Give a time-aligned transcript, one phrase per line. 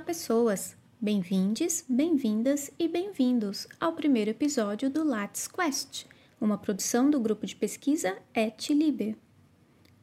[0.00, 0.74] pessoas!
[0.98, 6.06] Bem-vindes, bem-vindas e bem-vindos ao primeiro episódio do Lattes Quest,
[6.40, 9.14] uma produção do grupo de pesquisa Et Liber.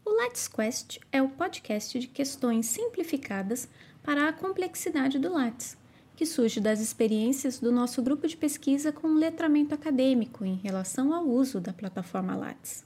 [0.05, 3.67] O Lattes Quest é o podcast de questões simplificadas
[4.03, 5.75] para a complexidade do Lattes,
[6.15, 11.27] que surge das experiências do nosso grupo de pesquisa com letramento acadêmico em relação ao
[11.27, 12.85] uso da plataforma Lattes.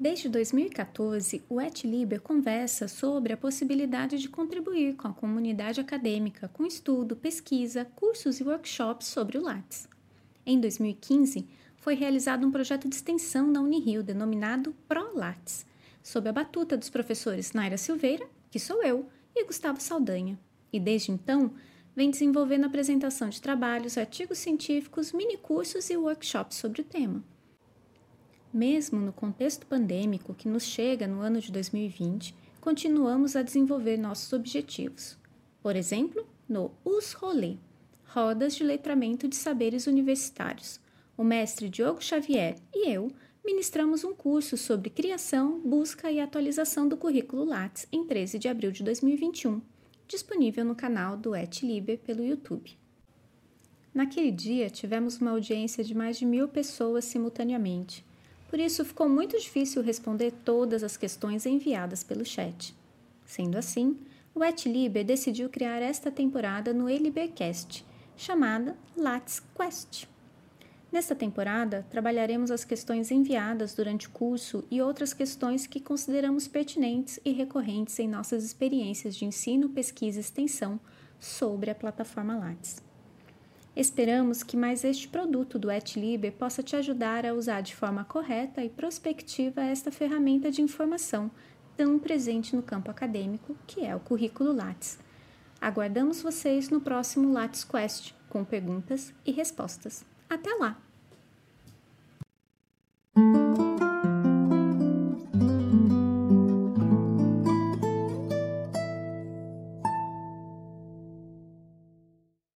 [0.00, 6.64] Desde 2014, o EtLiber conversa sobre a possibilidade de contribuir com a comunidade acadêmica com
[6.64, 9.88] estudo, pesquisa, cursos e workshops sobre o Lattes.
[10.46, 11.48] Em 2015,
[11.78, 15.66] foi realizado um projeto de extensão na Unirio denominado ProLattes,
[16.00, 20.38] sob a batuta dos professores Naira Silveira, que sou eu, e Gustavo Saldanha.
[20.72, 21.50] E desde então,
[21.96, 27.24] vem desenvolvendo apresentação de trabalhos, artigos científicos, minicursos e workshops sobre o tema.
[28.52, 34.32] Mesmo no contexto pandêmico que nos chega no ano de 2020, continuamos a desenvolver nossos
[34.32, 35.18] objetivos.
[35.62, 37.56] Por exemplo, no US Rolê,
[38.06, 40.80] Rodas de Letramento de Saberes Universitários,
[41.14, 43.12] o mestre Diogo Xavier e eu
[43.44, 48.72] ministramos um curso sobre criação, busca e atualização do currículo Lattes em 13 de abril
[48.72, 49.60] de 2021,
[50.06, 52.78] disponível no canal do Et Liber pelo YouTube.
[53.92, 58.06] Naquele dia, tivemos uma audiência de mais de mil pessoas simultaneamente,
[58.48, 62.74] por isso, ficou muito difícil responder todas as questões enviadas pelo chat.
[63.26, 63.98] Sendo assim,
[64.34, 67.84] o EtLiber decidiu criar esta temporada no eLibercast,
[68.16, 70.06] chamada Lattes Quest.
[70.90, 77.20] Nesta temporada, trabalharemos as questões enviadas durante o curso e outras questões que consideramos pertinentes
[77.22, 80.80] e recorrentes em nossas experiências de ensino, pesquisa e extensão
[81.20, 82.87] sobre a plataforma Lattes.
[83.76, 88.62] Esperamos que mais este produto do EtLiber possa te ajudar a usar de forma correta
[88.64, 91.30] e prospectiva esta ferramenta de informação
[91.76, 94.98] tão presente no campo acadêmico, que é o currículo Lattes.
[95.60, 100.04] Aguardamos vocês no próximo Lattes Quest com perguntas e respostas.
[100.28, 100.87] Até lá!